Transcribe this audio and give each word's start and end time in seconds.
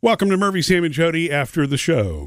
Welcome 0.00 0.30
to 0.30 0.36
Murphy, 0.36 0.62
Sam, 0.62 0.84
and 0.84 0.94
Jody 0.94 1.28
after 1.28 1.66
the 1.66 1.76
show. 1.76 2.26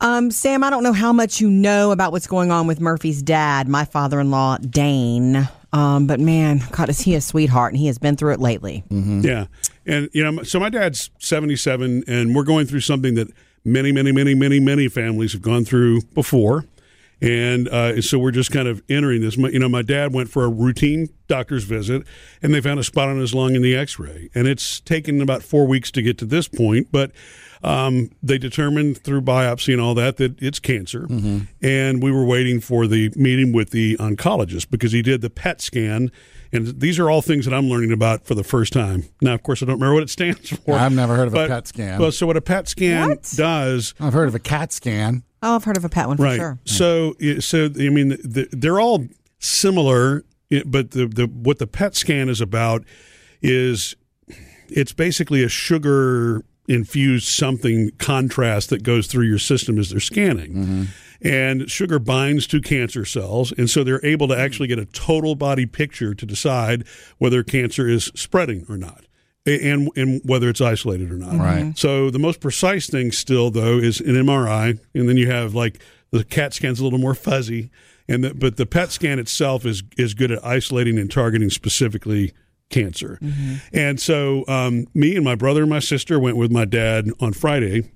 Um, 0.00 0.30
Sam, 0.30 0.62
I 0.62 0.70
don't 0.70 0.84
know 0.84 0.92
how 0.92 1.12
much 1.12 1.40
you 1.40 1.50
know 1.50 1.90
about 1.90 2.12
what's 2.12 2.28
going 2.28 2.52
on 2.52 2.68
with 2.68 2.80
Murphy's 2.80 3.22
dad, 3.22 3.66
my 3.66 3.84
father-in-law, 3.84 4.58
Dane. 4.58 5.48
Um, 5.72 6.06
but 6.06 6.20
man, 6.20 6.62
God, 6.70 6.88
is 6.88 7.00
he 7.00 7.16
a 7.16 7.20
sweetheart, 7.20 7.72
and 7.72 7.80
he 7.80 7.88
has 7.88 7.98
been 7.98 8.14
through 8.14 8.34
it 8.34 8.40
lately. 8.40 8.84
Yeah. 8.88 9.46
And, 9.84 10.08
you 10.12 10.22
know, 10.22 10.44
so 10.44 10.60
my 10.60 10.68
dad's 10.68 11.10
77, 11.18 12.04
and 12.06 12.36
we're 12.36 12.44
going 12.44 12.66
through 12.66 12.82
something 12.82 13.14
that 13.16 13.32
many, 13.64 13.90
many, 13.90 14.12
many, 14.12 14.36
many, 14.36 14.60
many 14.60 14.86
families 14.86 15.32
have 15.32 15.42
gone 15.42 15.64
through 15.64 16.02
before. 16.14 16.66
And 17.22 17.68
uh, 17.68 18.00
so 18.00 18.18
we're 18.18 18.30
just 18.30 18.50
kind 18.50 18.66
of 18.66 18.82
entering 18.88 19.20
this. 19.20 19.36
My, 19.36 19.48
you 19.50 19.58
know, 19.58 19.68
my 19.68 19.82
dad 19.82 20.12
went 20.14 20.30
for 20.30 20.44
a 20.44 20.48
routine 20.48 21.08
doctor's 21.28 21.64
visit, 21.64 22.02
and 22.42 22.54
they 22.54 22.60
found 22.60 22.80
a 22.80 22.84
spot 22.84 23.08
on 23.08 23.18
his 23.18 23.34
lung 23.34 23.54
in 23.54 23.62
the 23.62 23.76
X-ray, 23.76 24.30
and 24.34 24.48
it's 24.48 24.80
taken 24.80 25.20
about 25.20 25.42
four 25.42 25.66
weeks 25.66 25.90
to 25.92 26.02
get 26.02 26.16
to 26.18 26.24
this 26.24 26.48
point. 26.48 26.88
But 26.90 27.12
um, 27.62 28.10
they 28.22 28.38
determined 28.38 28.98
through 29.04 29.20
biopsy 29.20 29.72
and 29.74 29.82
all 29.82 29.94
that 29.96 30.16
that 30.16 30.40
it's 30.40 30.58
cancer, 30.58 31.06
and 31.62 32.02
we 32.02 32.10
were 32.10 32.24
waiting 32.24 32.58
for 32.60 32.86
the 32.86 33.12
meeting 33.16 33.52
with 33.52 33.68
the 33.70 33.96
oncologist 33.98 34.70
because 34.70 34.92
he 34.92 35.02
did 35.02 35.20
the 35.20 35.30
PET 35.30 35.60
scan. 35.60 36.10
And 36.52 36.80
these 36.80 36.98
are 36.98 37.08
all 37.08 37.22
things 37.22 37.44
that 37.44 37.54
I'm 37.54 37.66
learning 37.68 37.92
about 37.92 38.24
for 38.26 38.34
the 38.34 38.42
first 38.42 38.72
time. 38.72 39.04
Now, 39.20 39.34
of 39.34 39.42
course, 39.44 39.62
I 39.62 39.66
don't 39.66 39.76
remember 39.76 39.94
what 39.94 40.02
it 40.02 40.10
stands 40.10 40.50
for. 40.64 40.74
I've 40.74 40.92
never 40.92 41.14
heard 41.14 41.28
of 41.28 41.34
a 41.34 41.46
PET 41.46 41.68
scan. 41.68 42.00
Well, 42.00 42.10
so 42.10 42.26
what 42.26 42.36
a 42.36 42.40
PET 42.40 42.66
scan 42.66 43.08
What? 43.10 43.22
does 43.36 43.94
I've 44.00 44.14
heard 44.14 44.26
of 44.26 44.34
a 44.34 44.40
CAT 44.40 44.72
scan. 44.72 45.22
Oh, 45.42 45.54
I've 45.54 45.64
heard 45.64 45.76
of 45.76 45.84
a 45.84 45.88
pet 45.88 46.08
one 46.08 46.16
for 46.16 46.24
right. 46.24 46.36
sure. 46.36 46.58
So, 46.64 47.14
so 47.40 47.64
I 47.64 47.88
mean, 47.88 48.10
the, 48.10 48.48
they're 48.52 48.80
all 48.80 49.06
similar, 49.38 50.24
but 50.66 50.90
the, 50.90 51.06
the 51.06 51.26
what 51.26 51.58
the 51.58 51.66
PET 51.66 51.96
scan 51.96 52.28
is 52.28 52.40
about 52.40 52.84
is 53.40 53.96
it's 54.68 54.92
basically 54.92 55.42
a 55.42 55.48
sugar 55.48 56.44
infused 56.68 57.26
something 57.26 57.90
contrast 57.98 58.70
that 58.70 58.82
goes 58.82 59.06
through 59.06 59.26
your 59.26 59.38
system 59.38 59.78
as 59.78 59.90
they're 59.90 60.00
scanning. 60.00 60.52
Mm-hmm. 60.52 60.84
And 61.22 61.70
sugar 61.70 61.98
binds 61.98 62.46
to 62.46 62.62
cancer 62.62 63.04
cells, 63.04 63.52
and 63.52 63.68
so 63.68 63.84
they're 63.84 64.04
able 64.04 64.26
to 64.28 64.38
actually 64.38 64.68
get 64.68 64.78
a 64.78 64.86
total 64.86 65.34
body 65.34 65.66
picture 65.66 66.14
to 66.14 66.24
decide 66.24 66.86
whether 67.18 67.42
cancer 67.42 67.86
is 67.86 68.10
spreading 68.14 68.64
or 68.70 68.78
not, 68.78 69.04
a- 69.04 69.09
and 69.46 69.90
and 69.96 70.20
whether 70.24 70.48
it's 70.48 70.60
isolated 70.60 71.10
or 71.10 71.16
not. 71.16 71.36
Right. 71.36 71.76
So 71.78 72.10
the 72.10 72.18
most 72.18 72.40
precise 72.40 72.88
thing 72.88 73.12
still 73.12 73.50
though 73.50 73.78
is 73.78 74.00
an 74.00 74.14
MRI, 74.14 74.78
and 74.94 75.08
then 75.08 75.16
you 75.16 75.30
have 75.30 75.54
like 75.54 75.80
the 76.10 76.24
CAT 76.24 76.54
scan's 76.54 76.80
a 76.80 76.84
little 76.84 76.98
more 76.98 77.14
fuzzy, 77.14 77.70
and 78.08 78.24
the, 78.24 78.34
but 78.34 78.56
the 78.56 78.66
PET 78.66 78.90
scan 78.90 79.18
itself 79.18 79.64
is 79.64 79.82
is 79.96 80.14
good 80.14 80.30
at 80.30 80.44
isolating 80.44 80.98
and 80.98 81.10
targeting 81.10 81.50
specifically 81.50 82.32
cancer. 82.70 83.18
And 83.72 84.00
so 84.00 84.44
um, 84.48 84.86
me 84.94 85.16
and 85.16 85.24
my 85.24 85.34
brother 85.34 85.62
and 85.62 85.70
my 85.70 85.80
sister 85.80 86.18
went 86.18 86.36
with 86.36 86.50
my 86.50 86.64
dad 86.64 87.08
on 87.20 87.32
Friday 87.32 87.90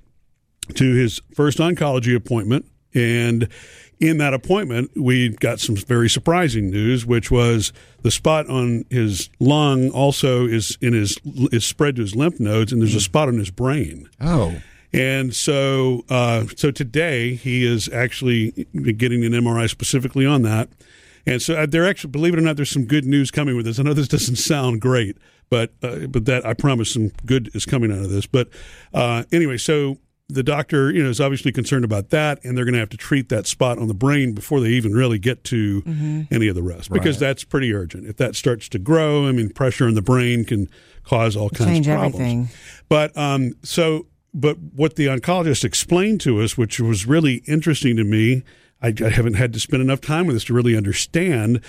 to 0.75 0.95
his 0.95 1.21
first 1.33 1.59
oncology 1.59 2.15
appointment. 2.15 2.67
And 2.93 3.49
in 4.01 4.19
that 4.19 4.35
appointment, 4.35 4.91
we 4.97 5.31
got 5.31 5.61
some 5.61 5.77
very 5.77 6.09
surprising 6.09 6.71
news, 6.71 7.07
which 7.07 7.31
was 7.31 7.73
the 8.03 8.11
spot 8.11 8.49
on 8.49 8.85
his 8.91 9.31
lung 9.41 9.91
also 9.91 10.47
is 10.47 10.77
in 10.81 10.93
his 10.93 11.17
is 11.25 11.65
spread 11.65 11.97
to 11.97 12.03
his 12.03 12.15
lymph 12.15 12.41
nodes, 12.41 12.73
and 12.73 12.83
there's 12.83 12.95
a 12.95 13.01
spot 13.01 13.29
on 13.29 13.39
his 13.39 13.51
brain. 13.51 14.09
Oh, 14.21 14.55
And 14.93 15.35
so, 15.35 16.05
uh, 16.09 16.47
so 16.57 16.71
today 16.71 17.35
he 17.35 17.67
is 17.67 17.89
actually 17.89 18.53
getting 18.97 19.25
an 19.25 19.33
MRI 19.33 19.69
specifically 19.69 20.25
on 20.25 20.43
that. 20.43 20.69
And 21.27 21.43
so, 21.43 21.67
they're 21.67 21.89
actually, 21.89 22.11
believe 22.11 22.35
it 22.35 22.39
or 22.39 22.43
not, 22.43 22.57
there's 22.57 22.71
some 22.71 22.85
good 22.85 23.05
news 23.05 23.31
coming 23.31 23.57
with 23.57 23.65
this. 23.65 23.81
I 23.81 23.83
know 23.83 23.95
this 23.95 24.09
doesn't 24.09 24.37
sound 24.37 24.81
great, 24.81 25.17
but 25.51 25.73
uh, 25.83 26.07
but 26.07 26.27
that 26.27 26.47
I 26.47 26.55
promise 26.55 26.93
some 26.93 27.11
good 27.27 27.51
is 27.55 27.67
coming 27.67 27.91
out 27.91 27.99
of 27.99 28.11
this. 28.11 28.27
But 28.27 28.51
uh, 28.93 29.25
anyway, 29.33 29.57
so 29.57 29.99
the 30.29 30.43
doctor, 30.43 30.91
you 30.91 31.03
know, 31.03 31.11
is 31.11 31.21
obviously 31.21 31.53
concerned 31.53 31.85
about 31.85 32.09
that, 32.11 32.43
and 32.45 32.57
they're 32.57 32.65
going 32.65 32.73
to 32.73 32.79
have 32.81 32.89
to 32.91 32.97
treat 32.97 33.29
that 33.29 33.47
spot 33.47 33.79
on 33.79 33.89
the 33.89 33.95
brain 33.95 34.33
before 34.33 34.59
they 34.61 34.71
even 34.71 34.93
really 34.93 35.19
get 35.19 35.45
to 35.45 35.83
any 36.31 36.49
of 36.49 36.55
the 36.55 36.63
rest, 36.63 36.91
because 36.91 37.17
Right. 37.17 37.29
that's 37.29 37.45
pretty 37.45 37.75
urgent. 37.75 38.07
If 38.07 38.17
that 38.17 38.35
starts 38.35 38.69
to 38.71 38.79
grow, 38.79 39.27
I 39.29 39.33
mean, 39.33 39.51
pressure 39.51 39.87
in 39.87 39.95
the 39.95 40.03
brain 40.03 40.45
can 40.47 40.69
cause 41.05 41.37
all 41.37 41.51
kinds 41.51 41.71
Change 41.71 41.89
of 41.89 41.93
problems. 41.99 42.15
everything. 42.15 42.49
But 42.89 43.17
um, 43.19 43.53
so, 43.63 44.07
but 44.33 44.57
what 44.59 44.97
the 44.97 45.07
oncologist 45.07 45.63
explained 45.63 46.21
to 46.23 46.41
us, 46.41 46.57
which 46.57 46.81
was 46.81 47.07
really 47.07 47.43
interesting 47.47 47.97
to 47.97 48.05
me, 48.05 48.43
I, 48.83 48.95
I 49.05 49.11
haven't 49.11 49.35
had 49.35 49.53
to 49.53 49.61
spend 49.61 49.83
enough 49.83 50.01
time 50.01 50.27
with 50.27 50.37
this 50.37 50.45
to 50.45 50.55
really 50.55 50.75
understand 50.77 51.61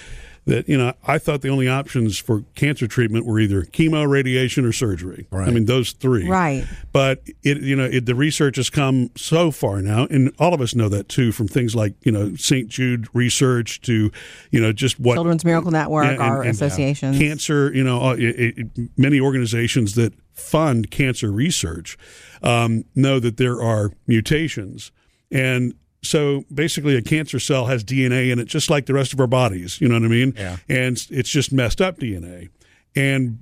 that. 0.46 0.68
You 0.70 0.78
know, 0.78 0.94
I 1.06 1.18
thought 1.18 1.42
the 1.42 1.50
only 1.50 1.68
options 1.68 2.18
for 2.18 2.44
cancer 2.56 2.88
treatment 2.88 3.26
were 3.26 3.40
either 3.40 3.64
chemo, 3.64 4.08
radiation, 4.08 4.66
or 4.66 4.72
surgery. 4.72 5.28
Right. 5.32 5.48
I 5.48 5.52
mean, 5.52 5.66
those 5.66 5.92
three. 5.92 6.28
Right. 6.28 6.66
But 6.92 7.22
it, 7.44 7.62
you 7.62 7.76
know, 7.76 7.86
it, 7.86 8.06
the 8.06 8.16
research 8.16 8.56
has 8.58 8.70
come 8.70 9.10
so 9.16 9.52
far 9.52 9.82
now, 9.82 10.08
and 10.10 10.34
all 10.40 10.54
of 10.54 10.62
us 10.62 10.76
know 10.76 10.90
that 10.90 11.10
too, 11.10 11.32
from 11.32 11.48
things 11.48 11.76
like 11.76 11.94
you 12.06 12.12
know 12.12 12.36
St. 12.36 12.68
Jude 12.70 13.08
research 13.14 13.82
to, 13.82 14.12
you 14.52 14.62
know, 14.62 14.72
just 14.72 15.00
what 15.00 15.16
Children's 15.16 15.46
Miracle 15.46 15.72
Network, 15.72 16.06
Yeah, 16.06 16.12
and- 16.14 16.22
our 16.22 16.42
and, 16.42 16.52
associations. 16.52 17.18
cancer, 17.18 17.72
you 17.74 17.84
know, 17.84 18.02
uh, 18.02 18.16
it, 18.16 18.58
it, 18.58 18.90
many 18.98 19.20
organizations 19.20 19.96
that 19.96 20.14
fund 20.34 20.92
cancer 20.92 21.32
research 21.32 21.98
um, 22.44 22.84
know 22.94 23.20
that 23.20 23.38
there 23.38 23.62
are 23.62 23.92
mutations. 24.06 24.92
And 25.32 25.74
so 26.06 26.44
basically, 26.54 26.96
a 26.96 27.02
cancer 27.02 27.40
cell 27.40 27.66
has 27.66 27.84
DNA 27.84 28.32
in 28.32 28.40
it, 28.40 28.46
just 28.46 28.70
like 28.70 28.86
the 28.86 28.94
rest 28.94 29.14
of 29.14 29.20
our 29.20 29.28
bodies. 29.28 29.80
You 29.82 29.88
know 29.88 29.96
what 29.96 30.04
I 30.04 30.08
mean? 30.08 30.34
Yeah. 30.38 30.58
And 30.70 30.98
it's 31.10 31.30
just 31.30 31.52
messed 31.52 31.82
up 31.82 32.00
DNA. 32.00 32.50
And 32.96 33.40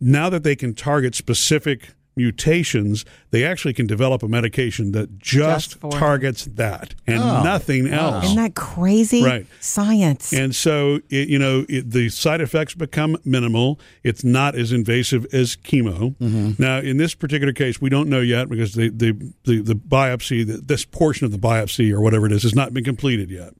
now 0.00 0.28
that 0.30 0.42
they 0.42 0.56
can 0.56 0.74
target 0.74 1.14
specific 1.14 1.90
mutations, 2.18 3.04
they 3.30 3.44
actually 3.44 3.72
can 3.72 3.86
develop 3.86 4.22
a 4.22 4.28
medication 4.28 4.92
that 4.92 5.18
just, 5.18 5.70
Just 5.70 5.80
for- 5.80 5.90
targets 5.92 6.44
that 6.44 6.94
and 7.06 7.18
Oh, 7.22 7.42
nothing 7.42 7.90
wow. 7.90 8.14
else. 8.14 8.24
Isn't 8.26 8.36
that 8.36 8.54
crazy? 8.54 9.24
Right. 9.24 9.46
Science. 9.60 10.32
And 10.32 10.54
so, 10.54 11.00
it, 11.08 11.28
you 11.28 11.38
know, 11.38 11.64
it, 11.68 11.90
the 11.90 12.10
side 12.10 12.40
effects 12.40 12.74
become 12.74 13.16
minimal. 13.24 13.80
It's 14.02 14.22
not 14.24 14.54
as 14.54 14.72
invasive 14.72 15.26
as 15.32 15.56
chemo. 15.56 16.14
Mm-hmm. 16.16 16.62
Now, 16.62 16.78
in 16.80 16.96
this 16.98 17.14
particular 17.14 17.52
case, 17.52 17.80
we 17.80 17.88
don't 17.88 18.08
know 18.10 18.20
yet 18.20 18.48
because 18.48 18.74
the 18.74 18.90
the 18.90 19.12
the, 19.44 19.62
the 19.62 19.74
biopsy, 19.74 20.46
the, 20.46 20.58
this 20.58 20.84
portion 20.84 21.24
of 21.24 21.32
the 21.32 21.38
biopsy 21.38 21.90
or 21.92 22.00
whatever 22.00 22.26
it 22.26 22.32
is, 22.32 22.42
has 22.42 22.54
not 22.54 22.74
been 22.74 22.84
completed 22.84 23.30
yet. 23.30 23.54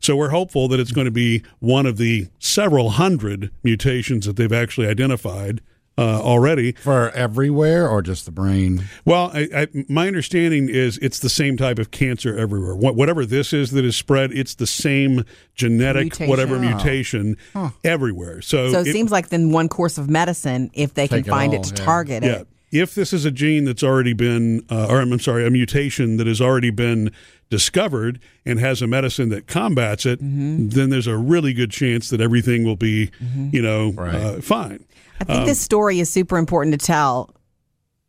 So 0.00 0.16
we're 0.16 0.30
hopeful 0.30 0.66
that 0.68 0.80
it's 0.80 0.90
going 0.92 1.04
to 1.04 1.10
be 1.12 1.42
one 1.60 1.86
of 1.86 1.96
the 1.96 2.26
several 2.40 2.90
hundred 2.90 3.50
mutations 3.62 4.26
that 4.26 4.34
they've 4.36 4.52
actually 4.52 4.88
identified 4.88 5.60
uh, 6.00 6.20
already. 6.22 6.72
for 6.72 7.10
everywhere 7.10 7.88
or 7.88 8.02
just 8.02 8.24
the 8.24 8.30
brain? 8.32 8.84
Well, 9.04 9.30
I, 9.34 9.48
I, 9.54 9.66
my 9.88 10.06
understanding 10.08 10.68
is 10.68 10.98
it's 10.98 11.18
the 11.18 11.28
same 11.28 11.56
type 11.56 11.78
of 11.78 11.90
cancer 11.90 12.36
everywhere. 12.38 12.74
What, 12.74 12.96
whatever 12.96 13.26
this 13.26 13.52
is 13.52 13.70
that 13.72 13.84
is 13.84 13.96
spread, 13.96 14.32
it's 14.32 14.54
the 14.54 14.66
same 14.66 15.24
genetic 15.54 16.04
Mutation. 16.04 16.28
whatever 16.28 16.56
Oh. 16.56 16.58
mutation 16.60 17.36
everywhere. 17.84 18.40
So, 18.42 18.72
so 18.72 18.80
it, 18.80 18.88
it- 18.88 18.92
seems 18.92 19.10
like 19.10 19.28
then 19.28 19.50
one 19.52 19.68
course 19.68 19.98
of 19.98 20.08
medicine, 20.10 20.70
if 20.74 20.94
they 20.94 21.06
can 21.08 21.18
Take 21.18 21.26
it 21.26 21.30
find 21.30 21.54
all, 21.54 21.60
it 21.60 21.64
to 21.64 21.74
yeah. 21.80 21.84
target 21.84 22.22
yeah. 22.24 22.30
it. 22.40 22.48
If 22.72 22.94
this 22.94 23.12
is 23.12 23.24
a 23.24 23.32
gene 23.32 23.64
that's 23.64 23.82
already 23.82 24.12
been, 24.12 24.64
uh, 24.70 24.86
or 24.88 25.00
I'm 25.00 25.18
sorry, 25.18 25.44
a 25.44 25.50
mutation 25.50 26.18
that 26.18 26.28
has 26.28 26.40
already 26.40 26.70
been 26.70 27.10
discovered 27.50 28.20
and 28.46 28.60
has 28.60 28.80
a 28.80 28.86
medicine 28.86 29.28
that 29.30 29.48
combats 29.48 30.06
it, 30.06 30.20
Mm-hmm. 30.22 30.68
then 30.68 30.90
there's 30.90 31.08
a 31.08 31.16
really 31.16 31.52
good 31.52 31.72
chance 31.72 32.10
that 32.10 32.20
everything 32.20 32.64
will 32.64 32.76
be, 32.76 33.10
you 33.50 33.60
know, 33.60 33.90
Right. 33.90 34.14
uh, 34.14 34.40
fine. 34.40 34.84
I 35.20 35.24
think 35.24 35.46
this 35.46 35.60
story 35.60 36.00
is 36.00 36.10
super 36.10 36.38
important 36.38 36.78
to 36.78 36.84
tell 36.84 37.34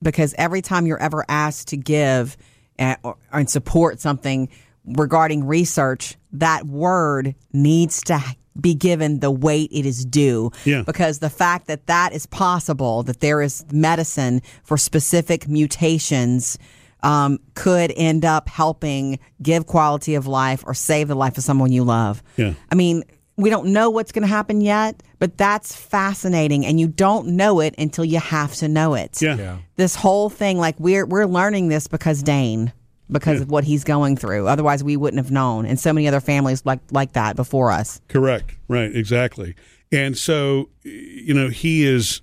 because 0.01 0.33
every 0.37 0.61
time 0.61 0.87
you're 0.87 1.01
ever 1.01 1.25
asked 1.27 1.69
to 1.69 1.77
give 1.77 2.37
uh, 2.79 2.95
or, 3.03 3.17
and 3.31 3.49
support 3.49 3.99
something 3.99 4.49
regarding 4.85 5.45
research, 5.45 6.15
that 6.33 6.65
word 6.65 7.35
needs 7.53 8.01
to 8.03 8.19
be 8.59 8.73
given 8.73 9.19
the 9.19 9.31
weight 9.31 9.69
it 9.71 9.85
is 9.85 10.05
due. 10.05 10.51
Yeah. 10.65 10.83
Because 10.85 11.19
the 11.19 11.29
fact 11.29 11.67
that 11.67 11.87
that 11.87 12.13
is 12.13 12.25
possible, 12.25 13.03
that 13.03 13.19
there 13.19 13.41
is 13.41 13.65
medicine 13.71 14.41
for 14.63 14.77
specific 14.77 15.47
mutations. 15.47 16.57
Um, 17.03 17.39
could 17.55 17.91
end 17.95 18.25
up 18.25 18.47
helping 18.47 19.17
give 19.41 19.65
quality 19.65 20.13
of 20.13 20.27
life 20.27 20.63
or 20.67 20.75
save 20.75 21.07
the 21.07 21.15
life 21.15 21.35
of 21.35 21.43
someone 21.43 21.71
you 21.71 21.83
love. 21.83 22.21
Yeah. 22.37 22.53
I 22.69 22.75
mean, 22.75 23.03
we 23.37 23.49
don't 23.49 23.67
know 23.67 23.89
what's 23.89 24.11
going 24.11 24.21
to 24.23 24.27
happen 24.27 24.61
yet, 24.61 25.01
but 25.19 25.37
that's 25.37 25.75
fascinating, 25.75 26.65
and 26.65 26.79
you 26.79 26.87
don't 26.87 27.27
know 27.27 27.59
it 27.59 27.73
until 27.77 28.05
you 28.05 28.19
have 28.19 28.53
to 28.55 28.67
know 28.67 28.93
it. 28.93 29.21
Yeah. 29.21 29.35
Yeah. 29.35 29.57
This 29.77 29.95
whole 29.95 30.29
thing, 30.29 30.57
like 30.57 30.75
we're 30.79 31.05
we're 31.05 31.25
learning 31.25 31.69
this 31.69 31.87
because 31.87 32.21
Dane, 32.21 32.73
because 33.09 33.41
of 33.41 33.49
what 33.49 33.63
he's 33.63 33.83
going 33.83 34.15
through. 34.17 34.47
Otherwise, 34.47 34.83
we 34.83 34.97
wouldn't 34.97 35.23
have 35.23 35.31
known, 35.31 35.65
and 35.65 35.79
so 35.79 35.91
many 35.93 36.07
other 36.07 36.19
families 36.19 36.65
like 36.65 36.79
like 36.91 37.13
that 37.13 37.35
before 37.35 37.71
us. 37.71 38.01
Correct. 38.07 38.55
Right. 38.67 38.93
Exactly. 38.95 39.55
And 39.91 40.17
so, 40.17 40.69
you 40.83 41.33
know, 41.33 41.49
he 41.49 41.85
is. 41.85 42.21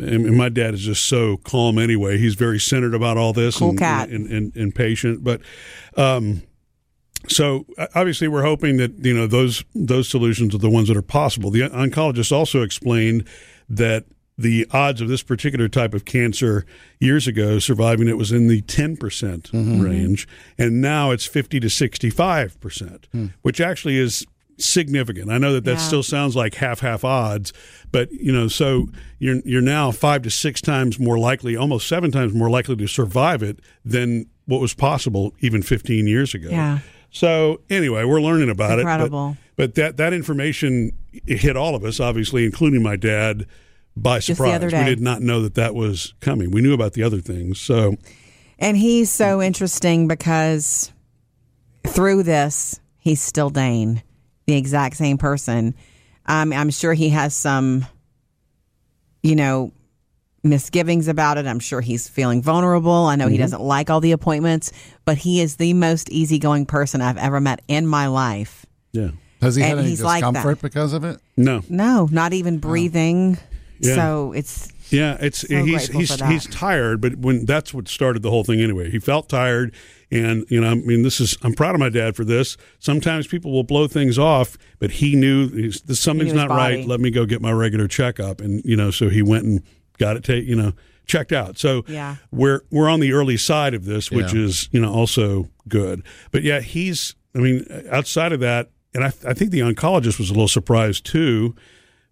And 0.00 0.38
my 0.38 0.48
dad 0.48 0.72
is 0.72 0.80
just 0.80 1.02
so 1.06 1.36
calm 1.36 1.76
anyway. 1.78 2.16
He's 2.16 2.34
very 2.34 2.58
centered 2.58 2.94
about 2.94 3.18
all 3.18 3.34
this 3.34 3.58
Cool 3.58 3.70
and, 3.70 3.78
cat. 3.78 4.08
and, 4.08 4.26
and, 4.26 4.56
and 4.56 4.74
patient. 4.74 5.22
But 5.22 5.42
um, 5.98 6.42
so 7.28 7.66
uh, 7.78 7.86
obviously, 7.94 8.28
we're 8.28 8.42
hoping 8.44 8.76
that 8.78 9.04
you 9.04 9.14
know 9.14 9.26
those 9.26 9.64
those 9.74 10.08
solutions 10.08 10.54
are 10.54 10.58
the 10.58 10.70
ones 10.70 10.88
that 10.88 10.96
are 10.96 11.02
possible. 11.02 11.50
The 11.50 11.60
oncologist 11.68 12.32
also 12.32 12.62
explained 12.62 13.26
that 13.68 14.04
the 14.38 14.66
odds 14.72 15.00
of 15.00 15.08
this 15.08 15.22
particular 15.22 15.68
type 15.68 15.92
of 15.94 16.04
cancer 16.04 16.64
years 16.98 17.28
ago 17.28 17.58
surviving 17.58 18.08
it 18.08 18.16
was 18.16 18.32
in 18.32 18.48
the 18.48 18.62
10% 18.62 19.82
range 19.84 20.26
and 20.56 20.80
now 20.80 21.10
it's 21.10 21.26
50 21.26 21.60
to 21.60 21.66
65% 21.68 23.30
which 23.42 23.60
actually 23.60 23.98
is 23.98 24.26
significant 24.58 25.30
i 25.30 25.38
know 25.38 25.52
that 25.52 25.64
that 25.64 25.72
Yeah. 25.72 25.76
still 25.78 26.02
sounds 26.02 26.34
like 26.36 26.54
half 26.56 26.80
half 26.80 27.04
odds 27.04 27.52
but 27.90 28.10
you 28.12 28.32
know 28.32 28.48
so 28.48 28.88
you're 29.18 29.40
you're 29.44 29.60
now 29.62 29.90
5 29.90 30.22
to 30.22 30.30
6 30.30 30.60
times 30.60 30.98
more 30.98 31.18
likely 31.18 31.56
almost 31.56 31.86
7 31.88 32.10
times 32.10 32.32
more 32.32 32.50
likely 32.50 32.76
to 32.76 32.86
survive 32.86 33.42
it 33.42 33.60
than 33.84 34.26
what 34.46 34.60
was 34.60 34.72
possible 34.74 35.34
even 35.40 35.62
15 35.62 36.06
years 36.06 36.34
ago 36.34 36.48
Yeah. 36.50 36.78
So 37.12 37.60
anyway 37.70 38.04
we're 38.04 38.20
learning 38.20 38.50
about 38.50 38.80
Incredible. 38.80 39.30
it 39.30 39.36
but, 39.56 39.66
but 39.68 39.74
that 39.76 39.96
that 39.98 40.12
information 40.12 40.90
hit 41.26 41.56
all 41.56 41.76
of 41.76 41.84
us 41.84 42.00
obviously 42.00 42.44
including 42.44 42.82
my 42.82 42.96
dad 42.96 43.46
by 43.96 44.16
the 44.18 44.22
surprise 44.22 44.60
we 44.60 44.84
did 44.84 45.00
not 45.00 45.22
know 45.22 45.40
that 45.42 45.54
that 45.54 45.74
was 45.74 46.14
coming 46.20 46.50
we 46.50 46.60
knew 46.60 46.74
about 46.74 46.94
the 46.94 47.02
other 47.04 47.20
things 47.20 47.60
so 47.60 47.94
And 48.58 48.76
he's 48.76 49.10
so 49.10 49.42
interesting 49.42 50.06
because 50.06 50.92
through 51.84 52.22
this, 52.22 52.78
he's 52.98 53.20
still 53.20 53.50
Dane, 53.50 54.02
the 54.46 54.56
exact 54.56 54.96
same 54.96 55.18
person. 55.18 55.74
Um, 56.26 56.52
I'm 56.52 56.70
sure 56.70 56.94
he 56.94 57.08
has 57.08 57.34
some, 57.34 57.84
you 59.22 59.34
know, 59.34 59.72
misgivings 60.42 61.08
about 61.08 61.38
it. 61.38 61.46
I'm 61.46 61.60
sure 61.60 61.80
he's 61.80 62.08
feeling 62.08 62.42
vulnerable. 62.42 62.92
I 63.06 63.16
know 63.16 63.28
he 63.28 63.34
Mm-hmm. 63.34 63.42
doesn't 63.42 63.62
like 63.62 63.90
all 63.90 64.00
the 64.00 64.12
appointments, 64.12 64.72
but 65.04 65.18
he 65.18 65.40
is 65.40 65.56
the 65.56 65.72
most 65.74 66.10
easygoing 66.10 66.66
person 66.66 67.00
I've 67.00 67.18
ever 67.18 67.40
met 67.40 67.62
in 67.68 67.86
my 67.86 68.06
life. 68.08 68.66
yeah 68.92 69.10
Has 69.40 69.56
he 69.56 69.62
had 69.62 69.78
any 69.78 69.90
he's 69.90 70.02
like 70.02 70.22
discomfort 70.24 70.60
because 70.60 70.92
of 70.92 71.04
it? 71.04 71.20
no 71.36 71.62
No, 71.68 72.08
not 72.10 72.32
even 72.32 72.58
breathing. 72.58 73.38
Yeah. 73.78 73.94
So 73.96 74.32
it's 74.32 74.68
Yeah, 74.90 75.16
it's 75.20 75.46
So 75.48 75.64
he's 75.64 75.88
he's 75.88 76.10
for 76.12 76.18
that. 76.18 76.30
he's 76.32 76.46
tired, 76.46 77.00
but 77.00 77.16
when 77.16 77.46
that's 77.46 77.72
what 77.72 77.88
started 77.88 78.22
the 78.22 78.30
whole 78.30 78.44
thing 78.44 78.60
anyway. 78.60 78.90
He 78.90 78.98
felt 78.98 79.28
tired, 79.28 79.74
and 80.10 80.44
you 80.50 80.60
know, 80.60 80.70
I 80.70 80.74
mean, 80.74 81.02
this 81.02 81.20
is 81.20 81.36
I'm 81.42 81.54
proud 81.54 81.74
of 81.74 81.80
my 81.80 81.88
dad 81.88 82.14
for 82.14 82.24
this. 82.24 82.56
Sometimes 82.78 83.26
people 83.26 83.50
will 83.52 83.64
blow 83.64 83.88
things 83.88 84.18
off, 84.18 84.58
but 84.78 84.90
he 84.90 85.16
knew 85.16 85.48
he's, 85.48 85.80
this, 85.80 85.98
something's 86.00 86.30
his 86.32 86.36
not 86.36 86.48
body. 86.48 86.76
right. 86.78 86.86
Let 86.86 87.00
me 87.00 87.10
go 87.10 87.24
get 87.26 87.40
my 87.40 87.50
regular 87.52 87.88
checkup, 87.88 88.40
and 88.40 88.62
you 88.64 88.76
know, 88.76 88.90
so 88.90 89.08
he 89.08 89.22
went 89.22 89.44
and 89.46 89.62
got 90.02 90.16
it, 90.16 90.24
take 90.24 90.44
you 90.46 90.56
know, 90.56 90.72
checked 91.06 91.32
out. 91.32 91.58
So 91.58 91.84
Yeah. 91.88 92.16
we're 92.30 92.62
we're 92.70 92.88
on 92.88 93.00
the 93.00 93.12
early 93.12 93.36
side 93.36 93.74
of 93.74 93.84
this, 93.84 94.10
which 94.10 94.32
Yeah. 94.34 94.40
is 94.46 94.68
you 94.72 94.80
know 94.80 94.92
also 94.92 95.48
good. 95.68 96.02
But 96.30 96.42
yeah, 96.42 96.60
he's 96.60 97.14
I 97.34 97.38
mean, 97.38 97.64
outside 97.90 98.32
of 98.32 98.40
that, 98.40 98.70
and 98.94 99.04
I 99.04 99.12
I 99.26 99.32
think 99.34 99.50
the 99.50 99.60
oncologist 99.60 100.18
was 100.18 100.28
a 100.30 100.32
little 100.34 100.48
surprised 100.48 101.04
too 101.06 101.54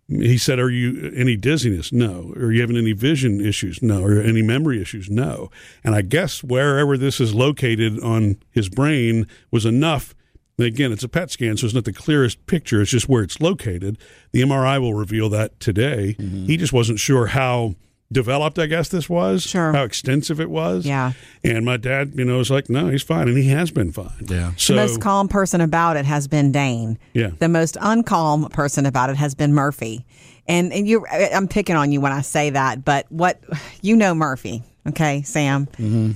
he 0.08 0.38
said, 0.38 0.58
"Are 0.58 0.68
you 0.70 1.12
any 1.14 1.36
dizziness? 1.36 1.92
No. 1.92 2.32
Are 2.34 2.50
you 2.50 2.60
having 2.62 2.76
any 2.76 2.90
vision 2.90 3.40
issues? 3.40 3.80
No. 3.80 4.02
Or 4.02 4.20
any 4.20 4.42
memory 4.42 4.82
issues? 4.82 5.08
No." 5.08 5.52
And 5.84 5.94
I 5.94 6.02
guess 6.02 6.42
wherever 6.42 6.98
this 6.98 7.20
is 7.20 7.32
located 7.32 8.00
on 8.00 8.36
his 8.50 8.68
brain 8.68 9.28
was 9.52 9.64
enough. 9.64 10.12
Again, 10.60 10.92
it's 10.92 11.02
a 11.04 11.08
PET 11.08 11.30
scan, 11.30 11.56
so 11.56 11.66
it's 11.66 11.74
not 11.74 11.84
the 11.84 11.92
clearest 11.92 12.44
picture. 12.46 12.80
It's 12.82 12.90
just 12.90 13.08
where 13.08 13.22
it's 13.22 13.40
located. 13.40 13.98
The 14.32 14.42
MRI 14.42 14.80
will 14.80 14.94
reveal 14.94 15.28
that 15.30 15.58
today. 15.60 16.16
Mm-hmm. 16.18 16.46
He 16.46 16.56
just 16.56 16.72
wasn't 16.72 16.98
sure 17.00 17.26
how 17.26 17.74
developed, 18.12 18.58
I 18.58 18.66
guess 18.66 18.88
this 18.88 19.08
was, 19.08 19.44
Sure. 19.44 19.72
how 19.72 19.84
extensive 19.84 20.40
it 20.40 20.50
was. 20.50 20.84
Yeah. 20.84 21.12
And 21.44 21.64
my 21.64 21.76
dad, 21.76 22.12
you 22.16 22.24
know, 22.24 22.38
was 22.38 22.50
like, 22.50 22.68
"No, 22.68 22.88
he's 22.88 23.04
fine," 23.04 23.28
and 23.28 23.38
he 23.38 23.48
has 23.50 23.70
been 23.70 23.92
fine. 23.92 24.10
Yeah. 24.26 24.52
So 24.56 24.74
the 24.74 24.80
most 24.80 25.00
calm 25.00 25.28
person 25.28 25.60
about 25.60 25.96
it 25.96 26.04
has 26.06 26.26
been 26.26 26.50
Dane. 26.50 26.98
Yeah. 27.14 27.30
The 27.38 27.48
most 27.48 27.76
uncalm 27.76 28.50
person 28.50 28.84
about 28.84 29.10
it 29.10 29.16
has 29.16 29.34
been 29.36 29.52
Murphy. 29.54 30.04
And, 30.48 30.72
and 30.72 30.88
you, 30.88 31.06
I'm 31.06 31.46
picking 31.46 31.76
on 31.76 31.92
you 31.92 32.00
when 32.00 32.10
I 32.10 32.22
say 32.22 32.50
that, 32.50 32.84
but 32.84 33.06
what 33.12 33.40
you 33.82 33.94
know, 33.94 34.14
Murphy, 34.16 34.64
okay, 34.88 35.22
Sam. 35.22 35.66
Mm-hmm. 35.66 36.10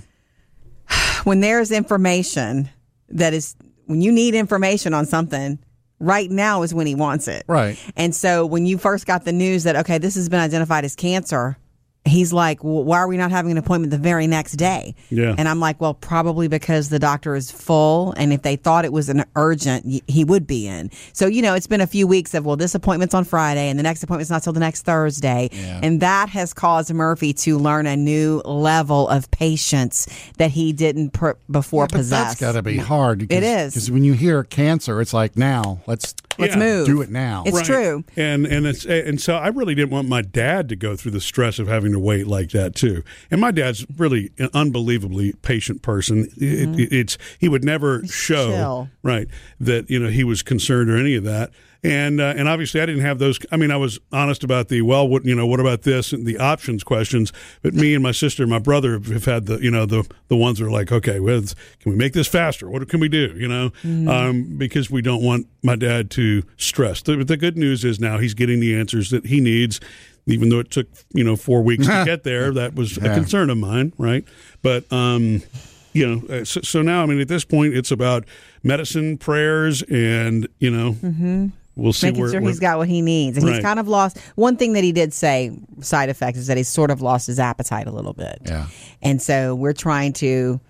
When 1.25 1.41
there's 1.41 1.71
information 1.71 2.69
that 3.09 3.33
is, 3.33 3.57
when 3.87 4.01
you 4.01 4.13
need 4.13 4.35
information 4.35 4.95
on 4.95 5.07
something, 5.07 5.59
right 6.01 6.31
now 6.31 6.63
is 6.63 6.75
when 6.75 6.87
he 6.87 6.95
wants 6.95 7.29
it. 7.29 7.45
Right. 7.47 7.79
And 7.97 8.15
so 8.15 8.47
when 8.47 8.67
you 8.67 8.79
first 8.79 9.07
got 9.07 9.25
the 9.25 9.33
news 9.33 9.65
that 9.65 9.77
okay, 9.77 9.99
this 9.99 10.15
has 10.15 10.29
been 10.29 10.41
identified 10.41 10.85
as 10.85 10.95
cancer, 10.95 11.57
he's 12.07 12.33
like, 12.33 12.63
well, 12.63 12.85
"Why 12.85 12.99
are 12.99 13.09
we 13.09 13.17
not 13.17 13.31
having 13.31 13.51
an 13.51 13.59
appointment 13.59 13.91
the 13.91 13.99
very 13.99 14.27
next 14.27 14.53
day?" 14.53 14.95
Yeah. 15.11 15.35
And 15.39 15.49
I'm 15.49 15.61
like, 15.61 15.81
"Well, 15.81 15.95
probably 15.95 16.49
because 16.49 16.89
the 16.91 16.99
doctor 16.99 17.35
is 17.35 17.51
full, 17.51 18.13
and 18.17 18.33
if 18.33 18.43
they 18.43 18.57
thought 18.57 18.85
it 18.85 18.93
was 18.93 19.09
an 19.09 19.25
urgent, 19.37 20.03
he 20.07 20.25
would 20.25 20.47
be 20.47 20.67
in." 20.67 20.91
So 21.13 21.27
you 21.27 21.41
know, 21.43 21.55
it's 21.55 21.67
been 21.67 21.81
a 21.81 21.87
few 21.87 22.07
weeks 22.07 22.35
of 22.35 22.45
well, 22.45 22.57
this 22.57 22.75
appointment's 22.75 23.15
on 23.15 23.25
Friday, 23.25 23.69
and 23.69 23.79
the 23.79 23.83
next 23.83 24.03
appointment's 24.03 24.31
not 24.31 24.43
till 24.43 24.53
the 24.53 24.61
next 24.61 24.83
Thursday, 24.83 25.49
Yeah. 25.53 25.81
and 25.83 26.01
that 26.01 26.29
has 26.29 26.53
caused 26.53 26.93
Murphy 26.93 27.33
to 27.35 27.59
learn 27.59 27.87
a 27.87 27.97
new 27.97 28.43
level 28.45 29.09
of 29.09 29.31
patience 29.31 30.07
that 30.39 30.51
he 30.51 30.73
didn't 30.73 31.11
pr- 31.11 31.33
before 31.51 31.85
Yeah, 31.91 31.97
possess. 31.97 32.29
that's 32.29 32.41
got 32.41 32.53
to 32.53 32.63
be 32.63 32.77
hard. 32.77 33.21
Because, 33.21 33.37
It 33.39 33.43
is. 33.45 33.75
because 33.75 33.91
when 33.91 34.05
you 34.05 34.13
hear 34.13 34.45
cancer, 34.45 35.01
it's 35.01 35.15
like 35.15 35.37
now 35.39 35.81
let's 35.87 36.15
Let's 36.39 36.55
Yeah. 36.55 36.59
move. 36.61 36.87
do 36.87 37.01
it 37.03 37.11
now. 37.11 37.43
It's 37.47 37.57
Right. 37.57 37.65
true. 37.65 38.05
And 38.17 38.47
and 38.47 38.67
it's 38.67 38.85
and 38.85 39.21
so 39.21 39.37
I 39.37 39.49
really 39.49 39.75
didn't 39.75 39.91
want 39.91 40.09
my 40.09 40.23
dad 40.23 40.69
to 40.71 40.77
go 40.77 40.97
through 40.97 41.13
the 41.13 41.21
stress 41.21 41.59
of 41.59 41.69
having 41.69 41.93
to 41.93 41.99
wait 41.99 42.27
like 42.27 42.51
that 42.51 42.75
too. 42.75 43.03
And 43.31 43.41
my 43.41 43.51
dad's 43.51 43.87
really 43.97 44.31
an 44.39 44.49
unbelievably 44.55 45.35
patient 45.43 45.83
person. 45.83 46.29
It, 46.37 46.43
it- 46.43 46.69
mm-hmm. 46.69 46.95
it's 46.95 47.19
he 47.39 47.49
would 47.49 47.65
never 47.65 48.05
show 48.07 48.51
chill. 48.51 48.89
right 49.03 49.29
that 49.61 49.89
you 49.91 49.99
know 49.99 50.09
he 50.09 50.25
was 50.25 50.43
concerned 50.43 50.91
or 50.91 50.97
any 50.97 51.15
of 51.15 51.25
that. 51.25 51.51
And 51.85 52.19
uh, 52.19 52.33
and 52.35 52.49
obviously 52.49 52.81
I 52.81 52.87
didn't 52.87 53.03
have 53.03 53.19
those. 53.19 53.39
I 53.53 53.59
mean 53.59 53.71
I 53.71 53.77
was 53.77 54.01
honest 54.11 54.43
about 54.43 54.69
the 54.69 54.81
well, 54.81 55.07
what 55.07 55.27
you 55.27 55.35
know, 55.35 55.47
what 55.47 55.61
about 55.61 55.83
this 55.83 56.15
and 56.15 56.27
the 56.27 56.39
options 56.39 56.83
questions. 56.83 57.31
But 57.61 57.75
me 57.75 57.93
and 57.93 58.03
my 58.03 58.13
sister, 58.13 58.43
and 58.43 58.51
my 58.51 58.59
brother 58.59 58.93
have 58.93 59.27
had 59.27 59.45
the 59.45 59.59
you 59.59 59.71
know 59.71 59.85
the 59.85 60.09
the 60.29 60.37
ones 60.37 60.59
that 60.59 60.65
are 60.65 60.71
like, 60.71 60.91
okay, 60.91 61.21
well, 61.21 61.43
can 61.43 61.93
we 61.93 61.97
make 61.97 62.15
this 62.15 62.27
faster? 62.27 62.71
What 62.71 62.89
can 62.89 63.01
we 63.01 63.11
do? 63.11 63.35
You 63.37 63.49
know, 63.49 63.71
um, 64.11 64.57
because 64.57 64.91
we 64.91 65.03
don't 65.03 65.23
want 65.23 65.47
my 65.63 65.77
dad 65.77 66.11
to 66.13 66.43
stress. 66.57 67.03
The, 67.03 67.23
the 67.23 67.37
good 67.37 67.59
news 67.59 67.85
is 67.85 68.01
now 68.01 68.17
he's 68.19 68.35
getting 68.35 68.61
the 68.61 68.75
answers 68.75 69.11
that 69.11 69.27
he 69.27 69.41
needs. 69.41 69.79
Even 70.27 70.49
though 70.49 70.61
it 70.61 70.71
took 70.71 70.87
you 71.13 71.23
know 71.23 71.37
four 71.37 71.61
weeks 71.63 71.87
to 71.87 72.03
get 72.07 72.23
there, 72.25 72.51
that 72.53 72.75
was 72.75 72.97
a 72.97 73.01
concern 73.15 73.51
of 73.51 73.59
mine, 73.59 73.93
right? 73.99 74.25
But 74.63 74.91
um, 74.91 75.43
you 75.93 76.07
know, 76.07 76.27
uh, 76.35 76.45
so, 76.47 76.63
so 76.63 76.81
now 76.81 77.03
I 77.03 77.07
mean, 77.07 77.21
at 77.21 77.29
this 77.29 77.45
point, 77.45 77.75
it's 77.75 77.91
about 77.91 78.25
medicine, 78.63 79.19
prayers, 79.19 79.83
and 79.83 80.49
you 80.61 80.71
know, 80.71 81.51
we'll 81.77 81.93
see 81.93 82.07
making 82.09 82.23
where, 82.23 82.31
sure 82.31 82.41
where- 82.41 82.51
he's 82.51 82.61
got 82.61 82.79
what 82.79 82.89
he 82.89 83.03
needs. 83.03 83.37
And 83.39 83.49
he's 83.49 83.61
kind 83.63 83.79
of 83.81 83.89
lost. 83.89 84.19
One 84.37 84.57
thing 84.57 84.73
that 84.75 84.85
he 84.85 84.93
did 84.93 85.13
say, 85.13 85.57
side 85.81 86.09
effect, 86.09 86.37
is 86.37 86.47
that 86.47 86.57
he's 86.57 86.69
sort 86.69 86.91
of 86.91 87.03
lost 87.03 87.27
his 87.27 87.39
appetite 87.39 87.87
a 87.87 87.91
little 87.93 88.13
bit. 88.13 88.39
Yeah. 88.47 88.67
And 89.03 89.21
so 89.21 89.55
we're 89.55 89.73
trying 89.73 90.13
to 90.15 90.61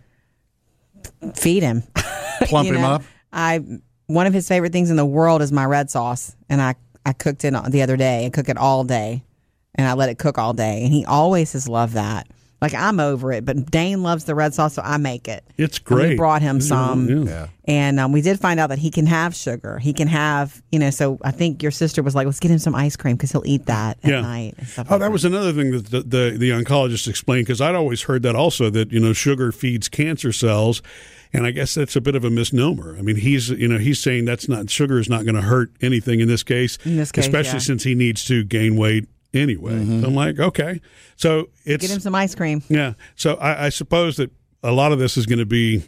feed 1.35 1.63
him. 1.63 1.83
Plump 2.43 2.69
You 2.69 2.75
him 2.75 2.81
know, 2.83 2.91
up. 2.95 3.03
I 3.33 3.61
one 4.07 4.27
of 4.27 4.35
his 4.35 4.47
favorite 4.49 4.73
things 4.73 4.91
in 4.91 4.97
the 4.97 5.07
world 5.07 5.41
is 5.43 5.51
my 5.53 5.65
red 5.65 5.91
sauce, 5.91 6.37
and 6.49 6.61
I 6.61 6.75
I 7.07 7.13
cooked 7.13 7.45
it 7.45 7.55
the 7.71 7.83
other 7.83 7.97
day. 7.97 8.27
I 8.27 8.31
cook 8.31 8.49
it 8.49 8.57
all 8.57 8.85
day, 8.85 9.23
and 9.75 9.87
I 9.87 9.93
let 9.95 10.09
it 10.09 10.19
cook 10.19 10.39
all 10.39 10.53
day, 10.53 10.83
and 10.85 10.93
he 10.93 11.05
always 11.05 11.53
has 11.53 11.69
loved 11.69 11.95
that. 11.95 12.27
Like 12.65 12.75
I'm 12.75 12.99
over 12.99 13.31
it, 13.33 13.45
but 13.45 13.71
Dane 13.71 14.03
loves 14.03 14.25
the 14.25 14.35
red 14.35 14.55
sauce, 14.55 14.75
so 14.75 14.83
I 14.83 14.97
make 14.97 15.29
it. 15.29 15.45
It's 15.59 15.79
And 15.79 15.89
we 15.91 15.95
great. 16.03 16.17
brought 16.17 16.41
him 16.43 16.61
some. 16.61 17.09
yeah. 17.09 17.25
Yeah. 17.31 17.47
And 17.67 17.99
um, 18.01 18.13
we 18.13 18.21
did 18.21 18.39
find 18.41 18.59
out 18.61 18.69
that 18.69 18.79
he 18.79 18.91
can 18.91 19.07
have 19.07 19.35
sugar. 19.35 19.79
He 19.79 19.93
can 19.95 20.07
have, 20.09 20.63
you 20.71 20.79
know, 20.79 20.91
so 20.91 21.19
I 21.23 21.31
think 21.31 21.63
your 21.63 21.71
sister 21.73 22.03
was 22.03 22.15
like, 22.15 22.27
let's 22.27 22.39
get 22.41 22.51
him 22.51 22.59
some 22.59 22.75
ice 22.75 22.95
cream 22.97 23.17
because 23.17 23.33
he'll 23.33 23.47
eat 23.47 23.67
that 23.67 23.99
at 24.03 24.11
Yeah. 24.11 24.21
night. 24.21 24.55
And 24.59 24.67
stuff 24.69 24.87
Oh, 24.91 24.95
like 24.95 25.01
that 25.01 25.13
was 25.13 25.25
another 25.25 25.53
thing 25.53 25.71
that 25.73 25.87
the, 25.87 26.01
the, 26.03 26.37
the 26.39 26.51
oncologist 26.51 27.09
explained 27.09 27.47
because 27.47 27.61
I'd 27.63 27.75
always 27.75 28.03
heard 28.03 28.23
that 28.23 28.35
also 28.37 28.69
that 28.71 28.93
you 28.93 29.01
know 29.01 29.13
sugar 29.15 29.51
feeds 29.53 29.89
cancer 29.89 30.33
cells, 30.33 30.83
and 31.33 31.47
I 31.47 31.51
guess 31.53 31.75
that's 31.75 31.97
a 31.97 32.01
bit 32.01 32.15
of 32.15 32.25
a 32.25 32.31
misnomer. 32.31 32.97
I 32.99 33.03
mean, 33.03 33.17
he's 33.17 33.49
you 33.51 33.67
know 33.69 33.79
he's 33.79 33.99
saying 34.01 34.25
that's 34.27 34.49
not 34.49 34.69
sugar 34.71 34.99
is 34.99 35.09
not 35.09 35.25
going 35.25 35.35
to 35.37 35.43
hurt 35.43 35.71
anything 35.81 36.21
in 36.21 36.29
this 36.29 36.43
case, 36.43 36.79
In 36.85 36.97
this 36.97 37.11
case, 37.13 37.25
especially 37.27 37.61
since 37.61 37.83
he 37.83 37.95
needs 37.95 38.25
to 38.27 38.45
gain 38.45 38.77
weight 38.77 39.09
anyway. 39.35 39.73
So 40.01 40.07
I'm 40.09 40.15
like, 40.15 40.39
okay, 40.39 40.81
so 41.17 41.49
it's 41.65 41.83
Get 41.87 41.95
him 41.95 42.01
some 42.01 42.15
ice 42.15 42.35
cream. 42.35 42.63
yeah. 42.69 42.95
So 43.17 43.35
I, 43.35 43.67
I 43.67 43.69
suppose 43.69 44.17
that 44.17 44.31
a 44.63 44.73
lot 44.73 44.93
of 44.93 44.99
this 44.99 45.17
is 45.17 45.27
going 45.27 45.39
to 45.41 45.47
be 45.47 45.85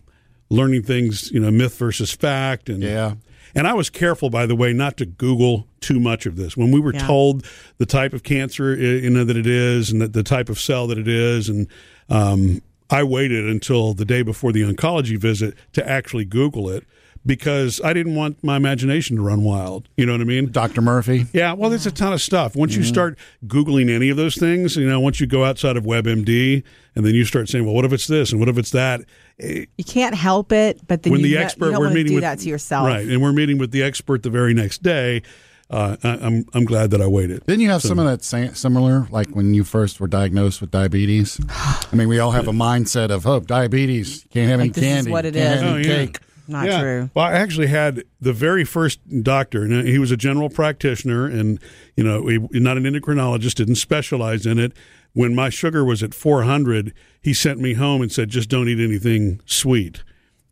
learning 0.51 0.83
things, 0.83 1.31
you 1.33 1.41
know, 1.41 1.51
myth 1.51 1.77
versus 1.79 2.13
fact, 2.13 2.69
and 2.69 2.83
Yeah. 2.83 3.15
And 3.55 3.67
I 3.67 3.73
was 3.73 3.89
careful, 3.89 4.29
by 4.29 4.45
the 4.45 4.55
way, 4.55 4.75
not 4.75 4.99
to 4.99 5.07
Google 5.07 5.67
too 5.81 5.99
much 5.99 6.27
of 6.27 6.37
this. 6.37 6.59
When 6.59 6.73
we 6.73 6.79
were 6.81 6.93
Yeah. 6.93 7.07
told 7.07 7.47
the 7.79 7.87
type 7.87 8.13
of 8.13 8.23
cancer, 8.23 8.75
you 8.77 9.09
know, 9.09 9.25
that 9.25 9.37
it 9.37 9.47
is, 9.47 9.91
and 9.91 10.03
that 10.03 10.13
the 10.13 10.23
type 10.23 10.51
of 10.51 10.61
cell 10.61 10.87
that 10.89 10.99
it 10.99 11.09
is, 11.09 11.49
and 11.49 11.67
um, 12.11 12.61
I 12.91 13.03
waited 13.03 13.47
until 13.49 13.95
the 13.95 14.05
day 14.05 14.21
before 14.23 14.53
the 14.53 14.61
oncology 14.63 15.17
visit 15.17 15.55
to 15.73 15.89
actually 15.89 16.27
Google 16.27 16.69
it 16.69 16.85
because 17.27 17.81
I 17.83 17.93
didn't 17.93 18.15
want 18.15 18.43
my 18.45 18.57
imagination 18.57 19.17
to 19.17 19.23
run 19.23 19.43
wild. 19.43 19.89
You 19.97 20.07
know 20.07 20.13
what 20.13 20.21
I 20.21 20.25
mean? 20.25 20.51
Dr. 20.53 20.81
Murphy. 20.81 21.27
Yeah, 21.33 21.53
well, 21.55 21.69
there's 21.69 21.87
a 21.87 21.91
ton 21.91 22.13
of 22.13 22.23
stuff. 22.23 22.55
Once 22.55 22.77
you 22.77 22.85
start 22.85 23.19
Googling 23.47 23.91
any 23.91 24.09
of 24.11 24.17
those 24.17 24.37
things, 24.37 24.77
you 24.77 24.89
know, 24.89 25.01
once 25.01 25.21
you 25.21 25.27
go 25.27 25.45
outside 25.45 25.77
of 25.77 25.85
WebMD 25.85 26.63
and 26.95 27.05
then 27.05 27.15
you 27.15 27.25
start 27.25 27.49
saying, 27.49 27.65
well, 27.65 27.75
what 27.75 27.85
if 27.85 27.93
it's 27.93 28.07
this 28.07 28.31
and 28.31 28.39
what 28.41 28.49
if 28.49 28.57
it's 28.57 28.71
that? 28.71 29.01
Eh, 29.41 29.67
You 29.77 29.85
can't 29.85 30.15
help 30.15 30.53
it, 30.53 30.81
but 30.87 31.03
then 31.03 31.11
when 31.11 31.21
you, 31.21 31.29
the 31.29 31.35
no- 31.35 31.41
expert, 31.43 31.67
you 31.67 31.71
don't 31.73 31.81
we're 31.81 31.87
want 31.87 31.93
to 31.93 31.95
meeting 31.97 32.11
do 32.13 32.15
with 32.17 32.23
that 32.23 32.39
to 32.39 32.49
yourself. 32.49 32.87
right? 32.87 33.07
And 33.07 33.21
we're 33.21 33.33
meeting 33.33 33.59
with 33.59 33.73
the 33.73 33.83
expert 33.83 34.23
the 34.23 34.31
very 34.31 34.55
next 34.55 34.83
day. 34.83 35.23
uh, 35.69 35.97
I, 36.05 36.09
I'm 36.25 36.45
I'm 36.55 36.65
glad 36.65 36.93
that 36.93 37.03
I 37.03 37.09
waited. 37.09 37.45
Didn't 37.45 37.61
you 37.61 37.71
have 37.71 37.83
some 37.83 37.99
of 37.99 38.07
that 38.07 38.23
sa- 38.23 38.53
similar, 38.53 39.09
like 39.11 39.31
when 39.31 39.53
you 39.53 39.65
first 39.65 39.99
were 39.99 40.07
diagnosed 40.07 40.61
with 40.61 40.71
diabetes? 40.71 41.41
I 41.51 41.89
mean, 41.93 42.07
we 42.09 42.21
all 42.21 42.31
have 42.31 42.47
a 42.47 42.53
mindset 42.53 43.11
of, 43.11 43.27
oh, 43.27 43.41
diabetes, 43.41 44.25
can't 44.31 44.49
have 44.49 44.61
any 44.61 44.69
Like, 44.69 44.75
this 44.75 44.85
is 44.85 44.91
candy, 44.95 45.11
what 45.11 45.25
it 45.27 45.35
can't 45.35 45.55
is. 45.57 45.61
have 45.63 45.73
Oh, 45.73 45.77
yeah. 45.77 45.85
cake. 46.07 46.19
Not 46.49 46.67
yeah. 46.67 46.81
true. 46.81 47.11
Well, 47.15 47.25
I 47.25 47.33
actually 47.33 47.67
had 47.67 48.05
the 48.21 48.33
very 48.33 48.65
first 48.65 49.01
doctor, 49.23 49.63
and 49.63 49.87
he 49.87 49.99
was 49.99 50.11
a 50.11 50.17
general 50.17 50.49
practitioner, 50.49 51.27
and 51.27 51.59
you 51.97 52.05
know, 52.05 52.27
he, 52.27 52.39
not 52.53 52.77
an 52.77 52.85
endocrinologist, 52.85 53.55
didn't 53.55 53.77
specialize 53.77 54.47
in 54.47 54.59
it. 54.59 54.73
When 55.13 55.35
my 55.35 55.49
sugar 55.49 55.85
was 55.85 56.03
at 56.03 56.13
400, 56.13 56.93
he 57.23 57.33
sent 57.33 57.59
me 57.59 57.75
home 57.75 58.03
and 58.03 58.13
said, 58.13 58.29
"Just 58.29 58.49
don't 58.49 58.69
eat 58.69 58.79
anything 58.81 59.41
sweet." 59.47 60.03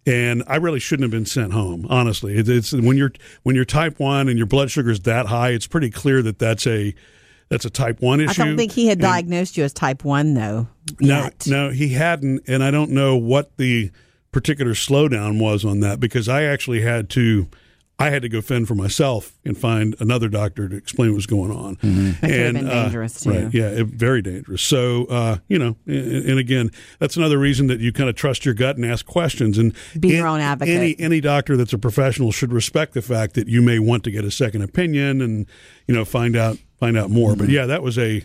And 0.07 0.43
I 0.47 0.57
really 0.57 0.81
shouldn't 0.81 1.05
have 1.05 1.11
been 1.11 1.27
sent 1.27 1.53
home. 1.53 1.87
Honestly, 1.89 2.37
it, 2.37 2.49
it's 2.49 2.73
when 2.73 2.97
you're 2.97 3.13
when 3.43 3.57
you're 3.57 3.65
type 3.65 3.99
one 3.99 4.29
and 4.29 4.37
your 4.39 4.47
blood 4.47 4.71
sugar 4.71 4.91
is 4.91 5.01
that 5.01 5.27
high, 5.27 5.51
it's 5.51 5.67
pretty 5.67 5.91
clear 5.91 6.23
that 6.23 6.39
that's 6.39 6.67
a 6.67 6.95
that's 7.49 7.65
a 7.65 7.71
type 7.71 8.01
one 8.01 8.21
issue. 8.21 8.43
I 8.43 8.47
don't 8.47 8.57
think 8.57 8.73
he 8.73 8.87
had 8.87 8.97
And- 8.99 9.03
diagnosed 9.03 9.57
you 9.57 9.65
as 9.65 9.73
type 9.73 10.05
1, 10.05 10.35
though. 10.35 10.67
no, 11.01 11.23
yet. 11.25 11.47
no, 11.47 11.71
he 11.71 11.91
hadn't, 11.91 12.43
and 12.49 12.65
I 12.65 12.71
don't 12.71 12.91
know 12.91 13.17
what 13.17 13.57
the 13.59 13.91
particular 14.35 14.73
slowdown 14.75 15.41
was 15.41 15.65
on 15.65 15.81
that 15.81 16.01
because 16.01 16.29
I 16.29 16.43
actually 16.43 16.81
had 16.83 17.09
to, 17.11 17.49
I 17.99 18.11
had 18.11 18.23
to 18.23 18.29
go 18.29 18.41
fend 18.41 18.67
for 18.67 18.75
myself 18.75 19.39
and 19.45 19.57
find 19.57 19.95
another 20.01 20.29
doctor 20.29 20.69
to 20.69 20.77
explain 20.77 21.11
what 21.11 21.15
was 21.15 21.27
going 21.27 21.53
on. 21.53 21.75
That 21.75 21.81
could 21.81 22.31
have 22.31 22.31
And, 22.47 22.55
been 22.59 22.69
uh, 22.69 22.83
dangerous, 22.83 23.21
too. 23.21 23.31
Right, 23.31 23.55
yeah, 23.55 23.69
it, 23.69 23.87
very 23.87 24.21
dangerous. 24.21 24.63
So, 24.63 25.05
uh, 25.07 25.37
you 25.47 25.59
know, 25.59 25.77
and, 25.87 26.31
and 26.31 26.39
again, 26.41 26.71
that's 26.99 27.17
another 27.17 27.39
reason 27.39 27.69
that 27.69 27.79
you 27.79 27.93
kind 27.93 28.11
of 28.11 28.17
trust 28.17 28.45
your 28.45 28.53
gut 28.55 28.77
and 28.77 28.85
ask 28.85 29.07
questions 29.07 29.57
and 29.59 29.73
Be 29.99 30.09
your 30.09 30.27
an- 30.27 30.35
own 30.35 30.41
advocate. 30.41 30.75
Any 30.77 30.99
any 30.99 31.21
doctor 31.21 31.57
that's 31.57 31.73
a 31.73 31.79
professional 31.79 32.33
should 32.33 32.53
respect 32.53 32.95
the 32.95 33.03
fact 33.03 33.35
that 33.35 33.47
you 33.47 33.63
may 33.63 33.79
want 33.79 34.03
to 34.05 34.11
get 34.11 34.25
a 34.25 34.31
second 34.33 34.63
opinion 34.63 35.21
and 35.23 35.47
you 35.87 35.95
know 35.95 36.05
find 36.05 36.35
out 36.37 36.59
find 36.81 36.99
out 36.99 37.11
more. 37.11 37.31
Mm-hmm. 37.31 37.41
But 37.41 37.49
yeah, 37.51 37.67
that 37.67 37.83
was 37.85 37.97
a. 37.97 38.25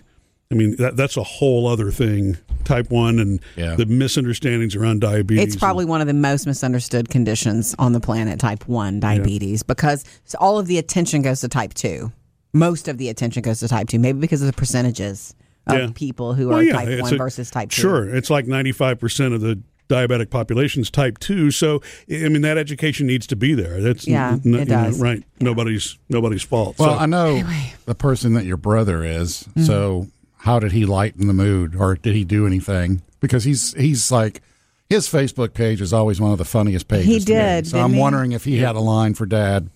I 0.52 0.56
mean, 0.56 0.76
that, 0.78 0.96
that's 0.98 1.16
a 1.16 1.22
whole 1.24 1.68
other 1.68 1.92
thing. 1.92 2.36
Type 2.64 2.90
one 2.90 3.20
and 3.20 3.40
Yeah. 3.56 3.76
the 3.76 3.86
misunderstandings 3.86 4.76
around 4.76 5.00
diabetes. 5.02 5.44
It's 5.44 5.56
probably 5.56 5.86
one 5.86 6.02
of 6.02 6.08
the 6.08 6.14
most 6.14 6.48
misunderstood 6.48 7.10
conditions 7.10 7.76
on 7.78 7.94
the 7.94 8.00
planet, 8.00 8.40
type 8.40 8.68
1 8.68 9.00
diabetes, 9.00 9.62
because 9.64 10.04
all 10.40 10.58
of 10.58 10.66
the 10.68 10.78
attention 10.80 11.22
goes 11.22 11.42
to 11.42 11.48
type 11.50 11.74
2. 11.76 12.12
Most 12.54 12.88
of 12.88 12.98
the 12.98 13.10
attention 13.10 13.44
goes 13.44 13.60
to 13.60 13.68
type 13.68 13.88
2, 13.90 14.00
maybe 14.00 14.20
because 14.20 14.42
of 14.42 14.48
the 14.48 14.54
percentages 14.54 15.36
of 15.68 15.78
Yeah. 15.78 15.88
people 15.94 16.34
who 16.34 16.48
Well, 16.50 16.58
are 16.60 16.64
yeah, 16.64 16.74
type 16.74 16.88
it's 16.90 17.02
1 17.04 17.14
a- 17.14 17.18
versus 17.18 17.52
type 17.52 17.70
2. 17.70 17.82
Sure, 17.82 18.16
it's 18.16 18.32
like 18.32 18.48
ninety 18.48 18.72
five 18.72 19.00
percent 19.00 19.36
of 19.36 19.42
the 19.42 19.60
diabetic 19.88 20.32
population 20.32 20.82
is 20.82 20.90
type 20.90 21.20
two. 21.20 21.52
So 21.52 21.82
I 22.12 22.28
mean, 22.30 22.42
that 22.42 22.58
education 22.58 23.06
needs 23.06 23.28
to 23.28 23.36
be 23.36 23.54
there. 23.54 23.82
That's 23.82 24.08
Yeah, 24.08 24.32
n- 24.32 24.40
it 24.40 24.46
you 24.46 24.52
know, 24.58 24.66
does. 24.66 25.00
right. 25.00 25.24
Nobody's 25.40 25.98
nobody's 26.10 26.42
fault. 26.44 26.78
Well, 26.80 26.90
So- 26.96 26.98
I 27.00 27.06
know 27.06 27.44
the 27.86 27.94
person 27.96 28.34
that 28.34 28.46
your 28.46 28.58
brother 28.58 29.04
is. 29.04 29.46
Mm-hmm. 29.50 29.64
So, 29.66 30.08
how 30.40 30.60
did 30.60 30.72
he 30.72 30.86
lighten 30.86 31.28
the 31.28 31.34
mood, 31.34 31.76
or 31.76 31.96
did 31.96 32.16
he 32.16 32.24
do 32.24 32.48
anything? 32.48 33.02
Because 33.20 33.44
he's 33.44 33.74
he's 33.74 34.12
like 34.12 34.42
his 34.90 35.08
Facebook 35.08 35.54
page 35.54 35.82
is 35.82 35.94
always 35.94 36.20
one 36.20 36.32
of 36.32 36.38
the 36.38 36.46
funniest 36.46 36.88
pages. 36.88 37.06
He 37.06 37.20
did, 37.20 37.68
So 37.68 37.80
I'm 37.80 37.94
he? 37.94 38.00
wondering 38.00 38.32
if 38.32 38.46
he 38.46 38.58
had 38.58 38.76
a 38.76 38.80
line 38.80 39.14
for 39.14 39.26
Dad. 39.26 39.70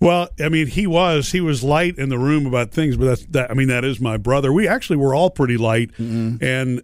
Well, 0.00 0.28
I 0.40 0.48
mean, 0.48 0.66
he 0.66 0.86
was 0.86 1.30
he 1.30 1.40
was 1.40 1.62
light 1.62 1.98
in 1.98 2.08
the 2.08 2.18
room 2.18 2.46
about 2.46 2.72
things, 2.72 2.96
but 2.96 3.04
that's 3.04 3.24
that. 3.26 3.50
I 3.50 3.54
mean, 3.54 3.68
that 3.68 3.84
is 3.84 4.00
my 4.00 4.16
brother. 4.16 4.52
We 4.52 4.66
actually 4.66 4.96
were 4.96 5.14
all 5.14 5.30
pretty 5.30 5.56
light 5.56 5.92
mm-hmm. 5.92 6.42
and 6.42 6.82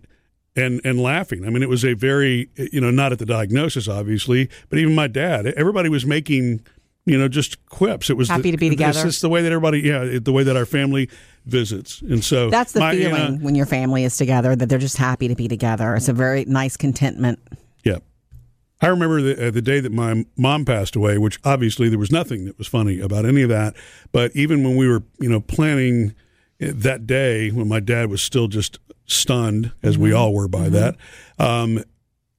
and 0.54 0.80
and 0.84 1.00
laughing. 1.00 1.44
I 1.44 1.50
mean, 1.50 1.62
it 1.62 1.68
was 1.68 1.84
a 1.84 1.94
very 1.94 2.50
you 2.56 2.80
know 2.80 2.90
not 2.90 3.10
at 3.12 3.18
the 3.18 3.26
diagnosis 3.26 3.88
obviously, 3.88 4.48
but 4.68 4.78
even 4.78 4.94
my 4.94 5.08
dad. 5.08 5.46
Everybody 5.46 5.88
was 5.88 6.06
making 6.06 6.60
you 7.08 7.18
know 7.18 7.28
just 7.28 7.64
quips. 7.66 8.10
It 8.10 8.16
was 8.16 8.28
Happy 8.28 8.42
the, 8.42 8.52
to 8.52 8.56
be 8.56 8.70
together. 8.70 9.06
It's 9.06 9.20
the 9.20 9.28
way 9.28 9.42
that 9.42 9.50
everybody 9.50 9.80
yeah 9.80 10.18
the 10.20 10.32
way 10.32 10.42
that 10.42 10.56
our 10.56 10.66
family 10.66 11.08
visits, 11.46 12.02
and 12.02 12.22
so 12.22 12.50
That's 12.50 12.72
the 12.72 12.80
my, 12.80 12.94
feeling 12.94 13.42
when 13.42 13.54
your 13.54 13.66
family 13.66 14.04
is 14.04 14.16
together, 14.16 14.54
that 14.54 14.68
they're 14.68 14.78
just 14.78 14.96
happy 14.98 15.28
to 15.28 15.34
be 15.34 15.48
together. 15.48 15.94
It's 15.94 16.08
a 16.08 16.12
very 16.12 16.44
nice 16.44 16.76
contentment. 16.76 17.38
Yeah. 17.84 17.98
I 18.80 18.88
remember 18.88 19.20
the, 19.20 19.48
uh, 19.48 19.50
the 19.50 19.62
day 19.62 19.80
that 19.80 19.90
my 19.90 20.24
mom 20.36 20.64
passed 20.64 20.94
away, 20.94 21.18
which 21.18 21.40
obviously 21.44 21.88
there 21.88 21.98
was 21.98 22.12
nothing 22.12 22.44
that 22.44 22.58
was 22.58 22.68
funny 22.68 23.00
about 23.00 23.24
any 23.24 23.42
of 23.42 23.48
that. 23.48 23.74
But 24.12 24.30
even 24.36 24.62
when 24.62 24.76
we 24.76 24.86
were, 24.86 25.02
you 25.18 25.28
know, 25.28 25.40
planning 25.40 26.14
uh, 26.62 26.72
that 26.74 27.06
day 27.06 27.50
when 27.50 27.66
my 27.66 27.80
dad 27.80 28.08
was 28.08 28.22
still 28.22 28.46
just 28.46 28.78
stunned, 29.06 29.72
as 29.82 29.98
we 29.98 30.12
all 30.12 30.32
were 30.32 30.48
by 30.48 30.68
that, 30.68 30.96
um, 31.38 31.82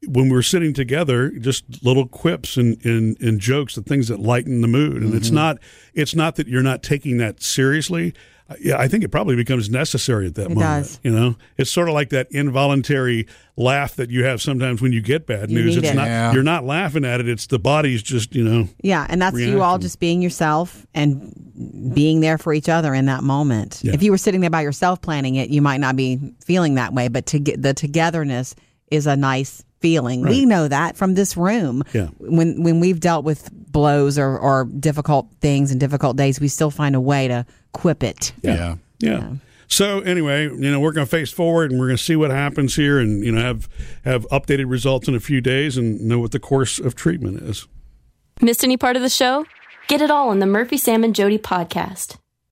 when 0.07 0.25
we 0.29 0.31
were 0.31 0.41
sitting 0.43 0.73
together, 0.73 1.29
just 1.31 1.83
little 1.83 2.07
quips 2.07 2.55
and, 2.57 2.83
and, 2.85 3.19
and 3.19 3.39
jokes, 3.39 3.75
the 3.75 3.81
things 3.81 4.07
that 4.07 4.19
lighten 4.19 4.61
the 4.61 4.67
mood. 4.67 5.01
And 5.03 5.13
it's 5.13 5.31
not 5.31 5.57
it's 5.93 6.15
not 6.15 6.35
that 6.37 6.47
you're 6.47 6.63
not 6.63 6.81
taking 6.83 7.17
that 7.17 7.41
seriously. 7.43 8.13
Uh, 8.49 8.55
Yeah, 8.61 8.77
I 8.79 8.87
think 8.87 9.03
it 9.03 9.09
probably 9.09 9.35
becomes 9.35 9.69
necessary 9.69 10.25
at 10.27 10.35
that 10.35 10.43
It 10.51 10.55
moment. 10.55 10.85
does. 10.85 10.99
You 11.03 11.11
know, 11.11 11.35
it's 11.57 11.69
sort 11.69 11.89
of 11.89 11.93
like 11.95 12.09
that 12.11 12.27
involuntary 12.31 13.27
laugh 13.57 13.95
that 13.97 14.09
you 14.09 14.23
have 14.23 14.41
sometimes 14.41 14.81
when 14.81 14.93
you 14.93 15.01
get 15.01 15.27
bad 15.27 15.51
You 15.51 15.59
news. 15.63 15.75
It's 15.75 15.89
it. 15.89 15.95
not 15.95 16.07
Yeah. 16.07 16.31
you're 16.31 16.43
not 16.43 16.63
laughing 16.63 17.03
at 17.03 17.19
it. 17.19 17.27
It's 17.27 17.47
the 17.47 17.59
body's 17.59 18.01
just 18.01 18.33
you 18.33 18.43
know. 18.45 18.69
Yeah, 18.81 19.05
and 19.09 19.21
that's 19.21 19.37
you 19.37 19.61
all 19.61 19.79
just 19.79 19.99
being 19.99 20.21
yourself 20.21 20.87
and 20.93 21.91
being 21.93 22.21
there 22.21 22.37
for 22.37 22.53
each 22.53 22.69
other 22.69 22.93
in 22.93 23.07
that 23.07 23.21
moment. 23.21 23.81
Yeah. 23.83 23.93
If 23.93 24.01
you 24.01 24.11
were 24.11 24.17
sitting 24.17 24.39
there 24.39 24.49
by 24.49 24.61
yourself 24.61 25.01
planning 25.01 25.35
it, 25.35 25.49
you 25.49 25.61
might 25.61 25.81
not 25.81 25.97
be 25.97 26.19
feeling 26.45 26.75
that 26.75 26.93
way, 26.93 27.09
but 27.09 27.25
to 27.27 27.39
get 27.39 27.61
the 27.61 27.73
togetherness 27.73 28.55
is 28.91 29.07
a 29.07 29.15
nice 29.15 29.63
feeling. 29.79 30.21
We 30.21 30.45
know 30.45 30.67
that 30.67 30.97
from 30.97 31.13
this 31.15 31.37
room. 31.37 31.83
Yeah. 31.93 32.07
When 32.17 32.63
when 32.63 32.79
we've 32.79 32.99
dealt 32.99 33.25
with 33.25 33.49
blows 33.51 34.17
or, 34.17 34.37
or 34.37 34.65
difficult 34.65 35.29
things 35.41 35.71
and 35.71 35.79
difficult 35.79 36.17
days, 36.17 36.39
we 36.39 36.47
still 36.47 36.71
find 36.71 36.95
a 36.95 37.01
way 37.01 37.27
to 37.27 37.45
quip 37.71 38.03
it. 38.03 38.33
Yeah. 38.41 38.75
Yeah. 38.99 39.31
So 39.67 39.99
anyway, 39.99 40.43
you 40.45 40.71
know, 40.71 40.79
we're 40.79 40.91
going 40.91 41.05
to 41.05 41.09
face 41.09 41.31
forward 41.31 41.69
and 41.71 41.79
we're 41.79 41.85
going 41.87 41.97
to 41.97 42.03
see 42.03 42.15
what 42.15 42.31
happens 42.31 42.75
here, 42.75 42.99
and 42.99 43.23
you 43.23 43.31
know, 43.31 43.41
have 43.41 43.69
have 44.03 44.27
updated 44.29 44.69
results 44.69 45.07
in 45.07 45.15
a 45.15 45.19
few 45.19 45.41
days 45.41 45.77
and 45.77 46.01
know 46.01 46.19
what 46.19 46.31
the 46.31 46.39
course 46.39 46.79
of 46.79 46.95
treatment 46.95 47.41
is. 47.43 47.67
Missed 48.41 48.63
any 48.63 48.77
part 48.77 48.95
of 48.95 49.01
the 49.01 49.09
show? 49.09 49.45
Get 49.87 50.01
it 50.01 50.09
all 50.09 50.29
on 50.29 50.39
the 50.39 50.45
Murphy, 50.45 50.77
Sam, 50.77 51.03
and 51.03 51.15
Jody 51.15 51.37
podcast. 51.37 52.17